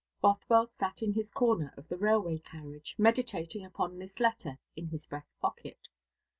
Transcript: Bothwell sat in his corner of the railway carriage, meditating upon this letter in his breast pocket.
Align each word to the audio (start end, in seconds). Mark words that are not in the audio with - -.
Bothwell 0.19 0.65
sat 0.67 1.03
in 1.03 1.13
his 1.13 1.29
corner 1.29 1.75
of 1.77 1.87
the 1.87 1.95
railway 1.95 2.39
carriage, 2.39 2.95
meditating 2.97 3.63
upon 3.63 3.99
this 3.99 4.19
letter 4.19 4.57
in 4.75 4.87
his 4.87 5.05
breast 5.05 5.39
pocket. 5.39 5.89